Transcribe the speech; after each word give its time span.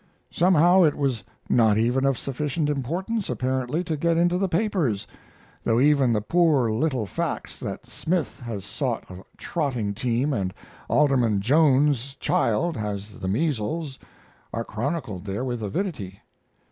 Somehow, 0.31 0.81
it 0.81 0.95
was 0.97 1.23
not 1.47 1.77
even 1.77 2.05
of 2.05 2.17
sufficient 2.17 2.71
importance, 2.71 3.29
apparently, 3.29 3.83
to 3.83 3.95
get 3.95 4.17
into 4.17 4.39
the 4.39 4.49
papers, 4.49 5.05
though 5.63 5.79
even 5.79 6.11
the 6.11 6.21
poor 6.23 6.71
little 6.71 7.05
facts 7.05 7.59
that 7.59 7.85
Smith 7.85 8.39
has 8.39 8.65
bought 8.79 9.07
a 9.11 9.21
trotting 9.37 9.93
team 9.93 10.33
and 10.33 10.55
Alderman 10.89 11.39
Jones's 11.39 12.15
child 12.15 12.75
has 12.77 13.19
the 13.19 13.27
measles 13.27 13.99
are 14.51 14.63
chronicled 14.65 15.23
there 15.23 15.45
with 15.45 15.61
avidity. 15.61 16.19